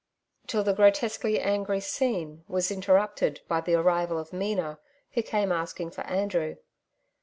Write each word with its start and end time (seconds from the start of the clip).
Till 0.47 0.63
the 0.63 0.73
grotesquely 0.73 1.39
angry 1.39 1.79
scene 1.79 2.43
was 2.47 2.71
interrupted 2.71 3.41
by 3.47 3.61
the 3.61 3.75
arrival 3.75 4.17
of 4.17 4.33
Mina, 4.33 4.79
who 5.11 5.21
came 5.21 5.51
asking 5.51 5.91
for 5.91 6.01
Andrew. 6.07 6.55